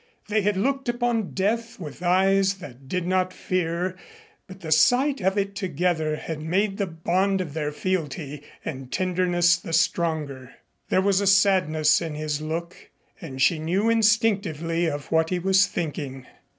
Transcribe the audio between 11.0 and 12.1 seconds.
was a sadness